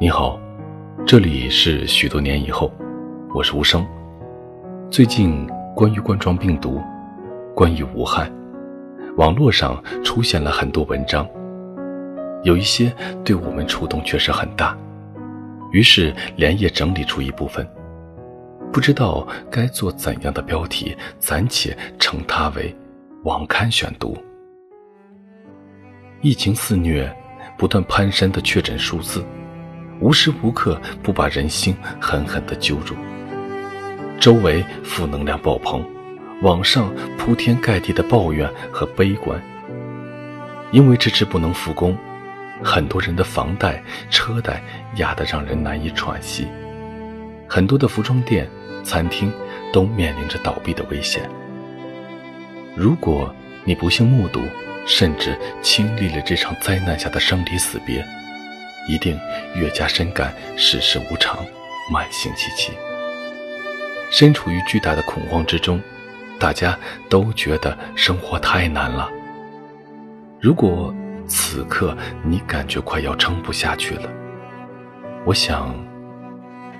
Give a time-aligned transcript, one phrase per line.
[0.00, 0.40] 你好，
[1.04, 2.72] 这里是许多年以后，
[3.34, 3.84] 我是无声。
[4.88, 5.44] 最近
[5.74, 6.80] 关于冠状病毒，
[7.52, 8.32] 关于武汉，
[9.16, 11.28] 网络上出现了很多文章，
[12.44, 12.94] 有一些
[13.24, 14.78] 对我们触动确实很大，
[15.72, 17.68] 于是连夜整理出一部分，
[18.70, 22.72] 不知道该做怎样的标题，暂且称它为
[23.24, 24.16] 网刊选读。
[26.20, 27.12] 疫情肆虐，
[27.58, 29.24] 不断攀升的确诊数字。
[30.00, 32.94] 无时无刻不把人心狠狠地揪住，
[34.20, 35.84] 周围负能量爆棚，
[36.42, 39.40] 网上铺天盖地的抱怨和悲观。
[40.70, 41.96] 因为迟迟不能复工，
[42.62, 44.62] 很多人的房贷、车贷
[44.96, 46.46] 压得让人难以喘息，
[47.48, 48.48] 很多的服装店、
[48.84, 49.32] 餐厅
[49.72, 51.28] 都面临着倒闭的危险。
[52.76, 54.42] 如果你不幸目睹，
[54.86, 58.06] 甚至经历了这场灾难下的生离死别，
[58.88, 59.16] 一定
[59.54, 61.38] 越加深感世事无常，
[61.92, 62.72] 慢性戚戚。
[64.10, 65.80] 身处于巨大的恐慌之中，
[66.38, 66.76] 大家
[67.08, 69.08] 都觉得生活太难了。
[70.40, 70.94] 如果
[71.26, 74.08] 此刻你感觉快要撑不下去了，
[75.26, 75.74] 我想，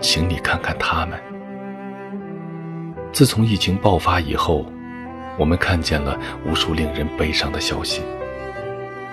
[0.00, 1.18] 请你看看他们。
[3.12, 4.64] 自从疫情爆发以后，
[5.36, 8.02] 我们看见了无数令人悲伤的消息。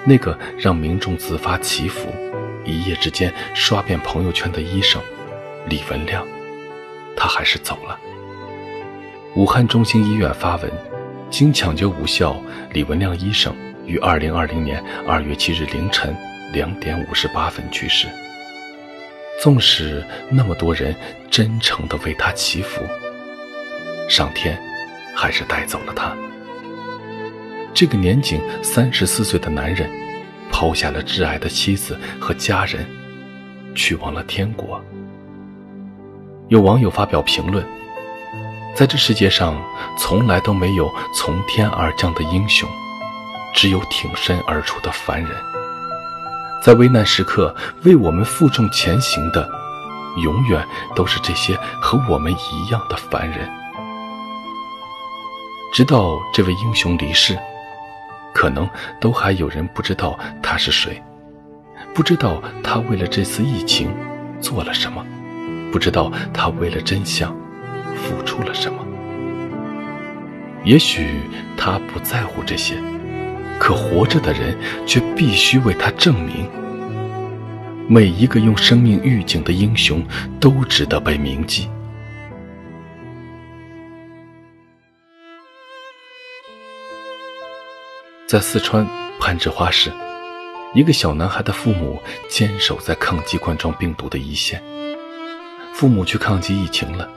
[0.06, 2.10] 那个让民众自发祈福。
[2.66, 5.02] 一夜之间刷遍朋友圈的医生
[5.68, 6.26] 李文亮，
[7.16, 8.00] 他还是走了。
[9.36, 10.72] 武汉中心医院发文，
[11.30, 12.42] 经抢救无效，
[12.72, 16.16] 李文亮医生于二零二零年二月七日凌晨
[16.54, 18.08] 两点五十八分去世。
[19.42, 20.96] 纵使那么多人
[21.30, 22.82] 真诚地为他祈福，
[24.08, 24.58] 上天
[25.16, 26.16] 还是带走了他。
[27.74, 30.03] 这个年仅三十四岁的男人。
[30.54, 32.88] 抛下了挚爱的妻子和家人，
[33.74, 34.80] 去往了天国。
[36.48, 37.66] 有网友发表评论
[38.76, 39.60] ：“在这世界上，
[39.98, 42.70] 从来都没有从天而降的英雄，
[43.52, 45.32] 只有挺身而出的凡人。
[46.64, 49.50] 在危难时刻为我们负重前行的，
[50.24, 50.66] 永远
[50.96, 53.50] 都是这些和我们一样的凡人。”
[55.74, 57.36] 直到这位英雄离世。
[58.34, 58.68] 可能
[59.00, 61.02] 都还有人不知道他是谁，
[61.94, 63.94] 不知道他为了这次疫情
[64.42, 65.06] 做了什么，
[65.72, 67.36] 不知道他为了真相
[67.96, 68.80] 付出了什么。
[70.64, 71.22] 也许
[71.56, 72.76] 他不在乎这些，
[73.60, 76.50] 可活着的人却必须为他证明。
[77.88, 80.02] 每一个用生命预警的英雄
[80.40, 81.70] 都值得被铭记。
[88.34, 88.84] 在四川
[89.20, 89.92] 攀枝花市，
[90.74, 94.60] 一个小男孩的父母坚守在抗击冠状病毒的一线。
[95.72, 97.08] 父母去抗击疫情了，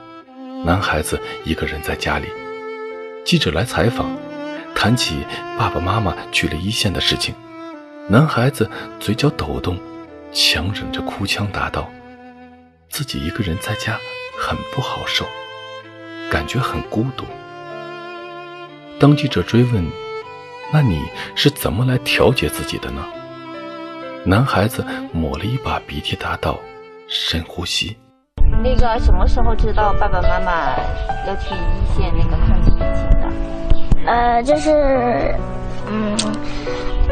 [0.63, 2.27] 男孩子一个人在家里。
[3.25, 4.15] 记者来采访，
[4.75, 5.25] 谈起
[5.57, 7.35] 爸爸妈妈去了一线的事情，
[8.11, 9.79] 男孩子嘴角抖动，
[10.35, 11.91] 强忍着哭腔答道
[12.93, 13.99] ：“自己一个人在家
[14.39, 15.25] 很不好受，
[16.31, 17.25] 感觉很孤独。”
[19.01, 20.06] 当记者追问。
[20.73, 23.01] 那你是怎么来调节自己的呢？
[24.25, 26.59] 男孩子抹了一把鼻涕，答道
[27.09, 27.97] ：“深呼吸。”
[28.63, 30.73] 那个什么时候知道爸爸妈妈
[31.27, 34.11] 要去一线那个抗击疫情的？
[34.11, 35.35] 呃，就是，
[35.89, 36.17] 嗯，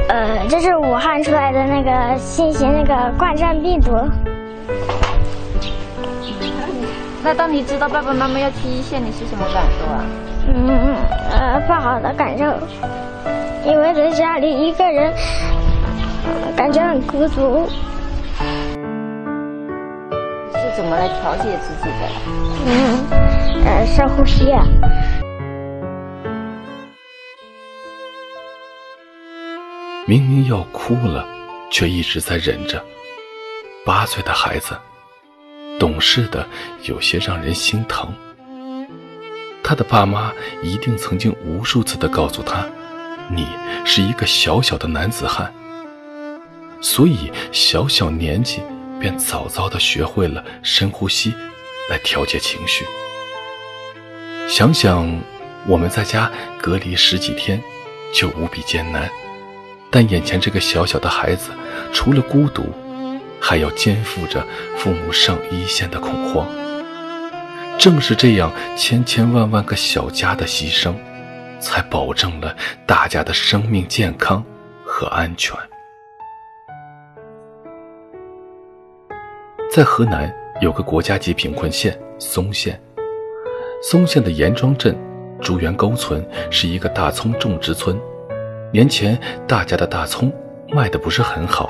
[0.08, 3.92] 呃，这是武汉出来的那个新型那个冠状病毒。
[7.22, 10.04] 那当你知道爸爸妈妈要去一线，你是什么感受啊？
[10.48, 10.96] 嗯，
[11.30, 12.44] 呃，不好的感受。
[13.66, 15.12] 因为在家里一个人，
[16.56, 17.68] 感觉很孤独。
[20.52, 22.08] 是怎么来调节自己的？
[22.66, 23.04] 嗯，
[23.64, 24.52] 呃，深呼吸。
[30.06, 31.26] 明明要哭了，
[31.70, 32.84] 却一直在忍着。
[33.86, 34.76] 八岁的孩子，
[35.78, 36.46] 懂事的
[36.82, 38.12] 有些让人心疼。
[39.62, 40.30] 他的爸妈
[40.62, 42.66] 一定曾经无数次的告诉他。
[43.30, 43.46] 你
[43.84, 45.52] 是一个小小的男子汉，
[46.80, 48.60] 所以小小年纪
[49.00, 51.32] 便早早的学会了深呼吸，
[51.90, 52.84] 来调节情绪。
[54.46, 55.20] 想想
[55.66, 56.30] 我们在家
[56.60, 57.60] 隔离十几天，
[58.12, 59.10] 就无比艰难，
[59.90, 61.50] 但眼前这个小小的孩子，
[61.92, 62.64] 除了孤独，
[63.40, 66.46] 还要肩负着父母上一线的恐慌。
[67.78, 70.94] 正是这样千千万万个小家的牺牲。
[71.64, 72.54] 才保证了
[72.86, 74.44] 大家的生命健康
[74.84, 75.56] 和安全。
[79.72, 82.78] 在河南有个国家级贫困县嵩县，
[83.82, 84.94] 嵩县的严庄镇
[85.40, 87.98] 竹园沟村是一个大葱种植村。
[88.70, 89.18] 年前
[89.48, 90.30] 大家的大葱
[90.68, 91.68] 卖的不是很好，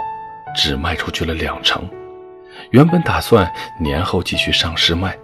[0.57, 1.89] 只卖出去了两成。
[2.71, 3.51] 原本打算
[3.81, 5.17] 年后继续上市卖，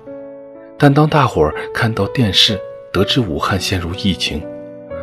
[0.78, 2.58] 但当大伙儿看到电视，
[2.93, 4.43] 得知武汉陷入疫情，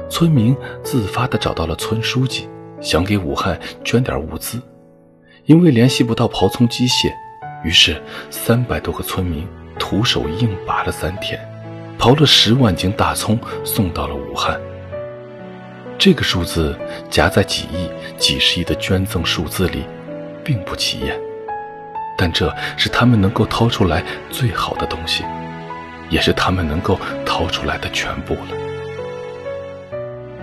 [0.09, 2.47] 村民自发地找到了村书记，
[2.79, 4.61] 想给武汉捐点物资。
[5.45, 7.11] 因为联系不到刨葱机械，
[7.63, 9.47] 于是三百多个村民
[9.79, 11.39] 徒手硬拔了三天，
[11.97, 14.59] 刨了十万斤大葱送到了武汉。
[15.97, 16.77] 这个数字
[17.09, 19.83] 夹在几亿、几十亿的捐赠数字里，
[20.43, 21.19] 并不起眼，
[22.17, 25.23] 但这是他们能够掏出来最好的东西，
[26.09, 28.66] 也是他们能够掏出来的全部了。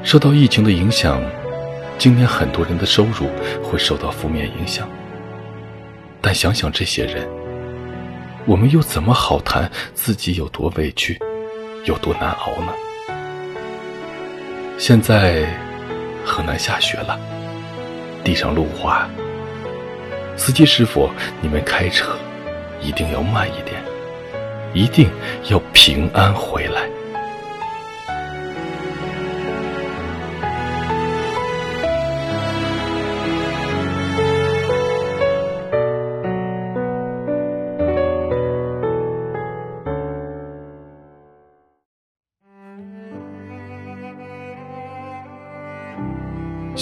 [0.04, 1.20] 受到疫情的影响。
[1.96, 3.28] 今年很多人的收入
[3.62, 4.88] 会受到负面影响，
[6.20, 7.26] 但想想这些人，
[8.46, 11.18] 我们又怎么好谈自己有多委屈，
[11.84, 12.72] 有多难熬呢？
[14.76, 15.46] 现在
[16.24, 17.18] 河南下雪了，
[18.24, 19.08] 地上路滑，
[20.36, 21.08] 司机师傅，
[21.40, 22.10] 你们开车
[22.82, 23.80] 一定要慢一点，
[24.74, 25.08] 一定
[25.48, 26.82] 要平安回来。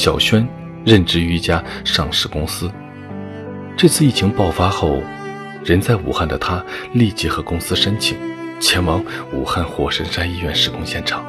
[0.03, 0.45] 小轩
[0.85, 2.69] 任职于一家上市公司。
[3.77, 5.01] 这次疫情爆发后，
[5.65, 6.61] 人在武汉的他
[6.93, 8.19] 立即和公司申请，
[8.59, 11.25] 前往武汉火神山医院施工现场，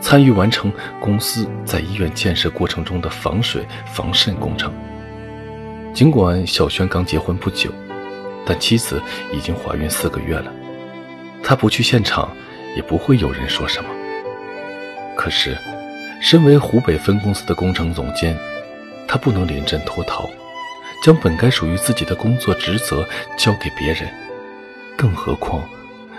[0.00, 4.74] 参与完成公司在医院建设过程中的防水防渗工程。
[5.94, 7.70] 尽管小轩刚结婚不久，
[8.44, 9.00] 但妻子
[9.32, 10.52] 已经怀孕四个月了，
[11.40, 12.36] 他不去现场，
[12.74, 13.88] 也不会有人说什么。
[15.16, 15.56] 可是。
[16.22, 18.38] 身为湖北分公司的工程总监，
[19.08, 20.30] 他不能临阵脱逃，
[21.02, 23.04] 将本该属于自己的工作职责
[23.36, 24.08] 交给别人。
[24.96, 25.64] 更何况，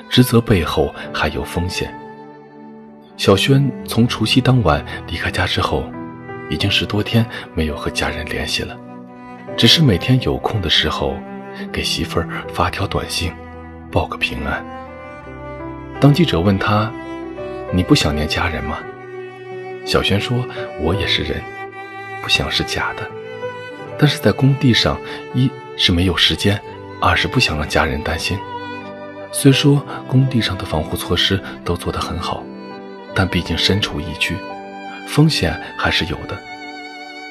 [0.10, 1.98] 职责背后还有风险。
[3.16, 5.86] 小轩从除夕当晚离开家之后，
[6.50, 7.26] 已经十多天
[7.56, 8.78] 没有和家人联系了，
[9.56, 11.16] 只是每天有空的时候，
[11.72, 13.32] 给媳妇儿发条短信，
[13.90, 14.64] 报个平安。
[16.02, 16.92] 当记者问他
[17.72, 18.80] ：“你不想念家人吗？”
[19.86, 20.46] 小轩说
[20.82, 21.42] ：“我也是人，
[22.22, 23.10] 不想是假的。
[23.98, 25.00] 但是在工地上，
[25.34, 26.60] 一是没有时间，
[27.02, 28.38] 二是不想让家人担心。
[29.32, 32.44] 虽说工地上的防护措施都做得很好，
[33.14, 34.36] 但毕竟身处疫区，
[35.08, 36.38] 风险还是有的。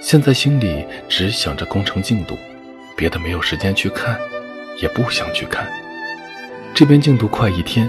[0.02, 2.36] 现在心里只想着工程进度，
[2.96, 4.18] 别的没有时间去看，
[4.80, 5.66] 也不想去看。
[6.74, 7.88] 这边进度快一天，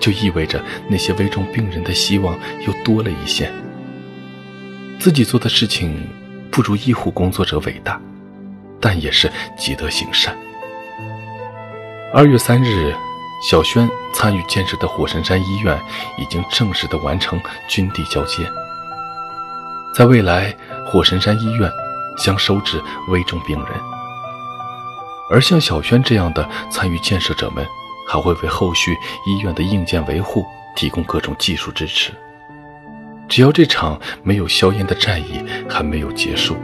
[0.00, 3.50] 就意味着那些危重病人的希望又多了一线。”
[4.98, 6.08] 自己做的事情
[6.50, 8.00] 不如医护工作者伟大，
[8.80, 10.36] 但也是积德行善。
[12.12, 12.92] 二月三日，
[13.48, 15.78] 小轩参与建设的火神山医院
[16.18, 18.42] 已经正式的完成军地交接。
[19.94, 20.54] 在未来，
[20.84, 21.70] 火神山医院
[22.18, 23.68] 将收治危重病人，
[25.30, 27.64] 而像小轩这样的参与建设者们，
[28.08, 32.12] 还会为后续医院的硬件维护提供各种技术支持。
[33.28, 36.56] 只要这场没有硝烟的战役还没有结束，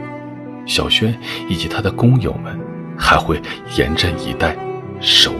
[0.65, 1.15] 小轩
[1.47, 2.59] 以及他的工友们
[2.97, 3.39] 还会
[3.77, 4.57] 严阵以待，
[4.99, 5.34] 守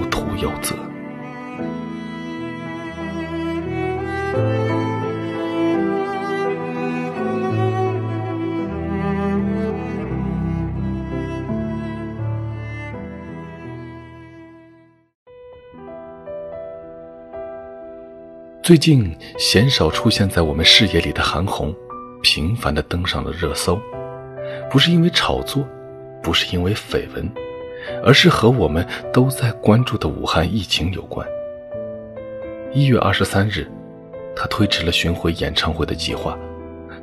[18.65, 21.71] 最近鲜少出现在我们视野里的韩红，
[22.23, 23.79] 频繁地登上了热搜，
[24.71, 25.63] 不是因为炒作，
[26.23, 27.31] 不是因为绯闻，
[28.03, 31.27] 而是和我们都在关注的武汉疫情有关。
[32.73, 33.69] 一月二十三日，
[34.35, 36.35] 他推迟了巡回演唱会的计划，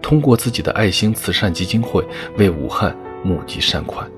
[0.03, 2.05] 通过自己的爱心慈善基金会
[2.39, 2.93] 为武汉
[3.23, 4.11] 募集善款。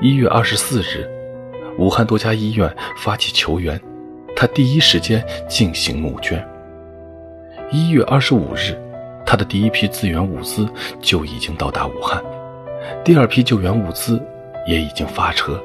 [0.00, 1.06] 一月二十四日，
[1.76, 3.78] 武汉多家医院发起求援。
[4.40, 6.42] 他第一时间进行募捐。
[7.70, 8.74] 一月二十五日，
[9.26, 10.66] 他的第一批资源物资
[10.98, 12.24] 就已经到达武汉，
[13.04, 14.18] 第二批救援物资
[14.66, 15.62] 也已经发车，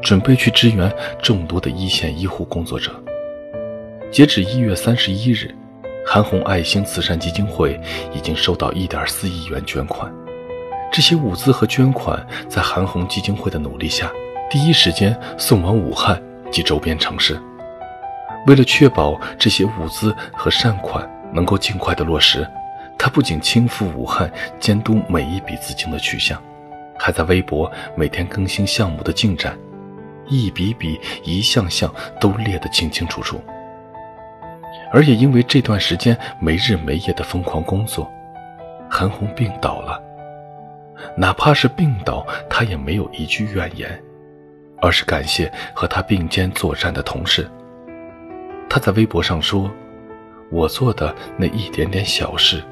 [0.00, 0.90] 准备去支援
[1.20, 2.90] 众多的一线医护工作者。
[4.10, 5.54] 截止一月三十一日，
[6.06, 7.78] 韩红爱心慈善基金会
[8.14, 10.10] 已经收到一点四亿元捐款，
[10.90, 14.10] 这些物资和捐款在韩红基金会的努力下，
[14.50, 16.18] 第一时间送往武汉
[16.50, 17.38] 及周边城市。
[18.46, 22.46] 为了确保这些物资和善款能够尽快的落实，
[22.98, 26.40] 他不仅亲赴武汉监督每一笔资金的去向，
[26.98, 29.56] 还在微博每天更新项目的进展，
[30.28, 33.40] 一笔笔、一项项都列得清清楚楚。
[34.92, 38.10] 而也因为这段时间没日没夜的疯狂工作，
[38.88, 40.00] 韩红病倒了。
[41.16, 44.00] 哪怕是病倒，他也没有一句怨言，
[44.80, 47.50] 而是感谢和他并肩作战的同事。
[48.68, 49.70] 他在微博上说
[50.50, 52.62] ：“我做的那一点点小事，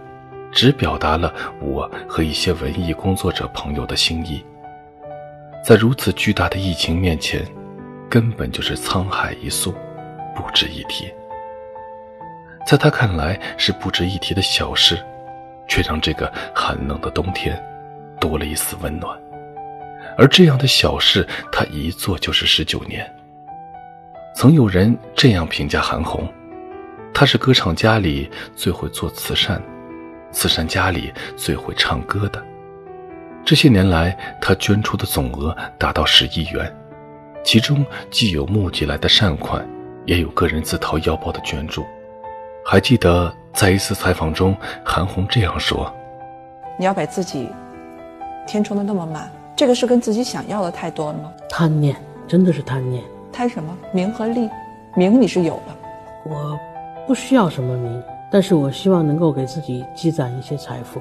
[0.51, 4.45] 只表达了我和一些文艺工作者朋友的心意。
[5.65, 7.47] 在如此巨大的疫情面前，
[8.11, 9.73] 根本就是沧海一粟，
[10.35, 11.09] 不值一提。
[12.67, 14.99] 在他看来是不值一提的小事，
[15.69, 17.63] 却让这个寒冷的冬天
[18.21, 19.17] 多了一丝温暖。
[20.19, 23.09] 而这样的小事，他一做就是十九年。”
[24.35, 26.27] 曾有人这样评价韩红
[27.12, 29.62] ：“她是歌唱家里最会做慈善，
[30.33, 32.43] 慈善家里最会唱歌的。
[33.45, 36.75] 这些年来，她捐出的总额达到十亿元，
[37.45, 39.67] 其中既有募集来的善款，
[40.07, 41.85] 也有个人自掏腰包的捐助。”
[42.65, 45.93] 还记得在一次采访中，韩红这样说
[46.79, 47.49] ：“你要把自己
[48.47, 51.31] 填充的那么满，这个是跟自己想要的太多了吗？
[51.51, 51.95] 贪念，
[52.27, 54.49] 真的是贪念。”贪什么名和利？
[54.95, 55.75] 名你是有的，
[56.25, 56.59] 我
[57.07, 61.01] 不需要什么名，但是我希望能够给自己积攒一些财富，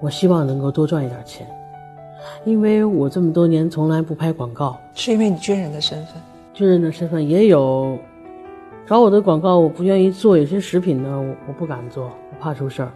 [0.00, 1.46] 我希望能够多赚一点钱，
[2.44, 6.14] 因为我这么多年从来不拍广告，是因为你军人的身份，
[6.52, 7.96] 军人的身份也有，
[8.84, 12.90] 找我的广告我不愿意做，有些食品呢我我不敢做，我怕出事儿。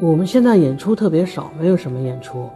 [0.00, 2.50] 我们现在演出特别少，没有什么演出，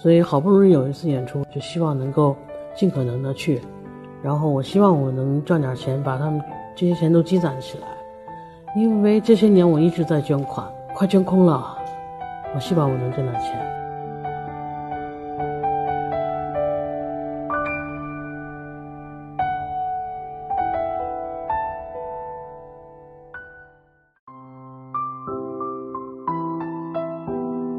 [0.00, 2.36] 所以好不容易有一次演出，就希望能够
[2.76, 3.60] 尽可能的去。
[4.22, 6.40] 然后我希望我能赚点钱，把他们
[6.74, 7.86] 这些钱都积攒起来，
[8.76, 11.78] 因为这些年我一直在捐款，快捐空了。
[12.54, 13.64] 我希望我能挣点钱。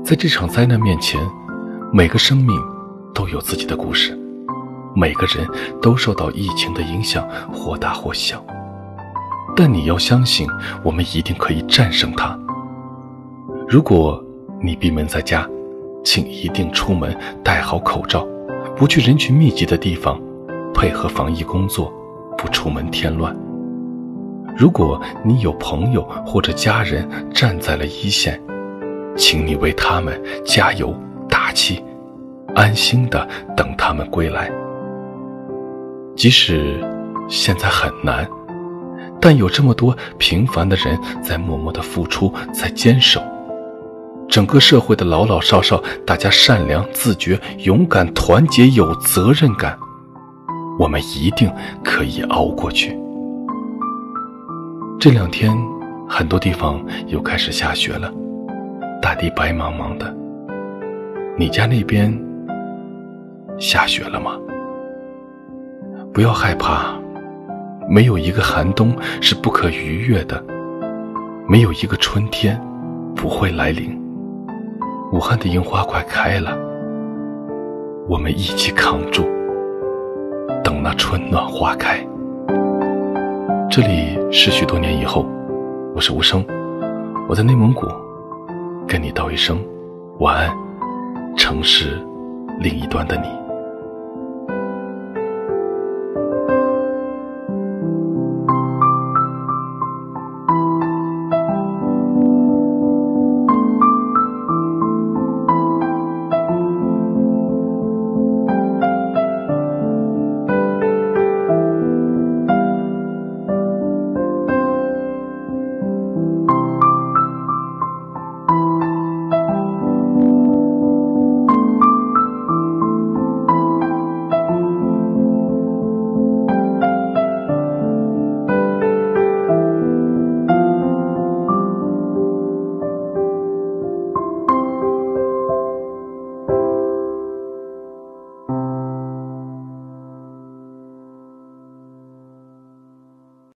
[0.03, 1.22] 在这场灾难面前，
[1.93, 2.60] 每个生命
[3.13, 4.17] 都有自己的故事。
[4.96, 5.48] 每个人
[5.81, 8.43] 都受到疫情的影响，或大或小。
[9.55, 10.48] 但你要相信，
[10.84, 12.38] 我们一定可以战胜它。
[13.67, 14.24] 如果
[14.62, 15.48] 你闭门在家，
[16.03, 18.25] 请一定出门戴好口罩，
[18.75, 20.19] 不去人群密集的地方，
[20.74, 21.91] 配合防疫工作，
[22.38, 23.36] 不出门添乱。
[24.55, 28.41] 如果你有朋友或者家人站在了一线，
[29.15, 30.93] 请你为他们加油
[31.27, 31.84] 打气，
[32.55, 34.50] 安心的等他们归来。
[36.19, 36.77] 即使
[37.29, 38.27] 现在很难，
[39.21, 43.21] 但有这么多平凡的人在默默的付出，在坚守。
[44.27, 49.79] 整个社会的老老少少，大家善良、自觉、勇敢、团结、有责任感，
[50.77, 51.49] 我们一定
[51.85, 52.99] 可以熬过去。
[54.99, 55.57] 这两天，
[56.05, 58.13] 很多地方又开始下雪了，
[59.01, 60.13] 大地白茫茫的。
[61.38, 62.13] 你家那边
[63.57, 64.38] 下雪了吗？
[66.19, 66.99] 不要害怕，
[67.88, 70.43] 没有一个寒冬是不可逾越的，
[71.47, 72.59] 没有一个春天
[73.15, 73.97] 不会来临。
[75.13, 76.57] 武汉的樱花快开了，
[78.09, 79.23] 我们一起扛住，
[80.61, 82.05] 等那春暖花开。
[83.71, 85.25] 这里是许多年以后，
[85.95, 86.45] 我是无声，
[87.29, 87.88] 我在内蒙古，
[88.85, 89.57] 跟你道一声
[90.19, 90.53] 晚安，
[91.38, 91.97] 城市
[92.59, 93.38] 另一端的你。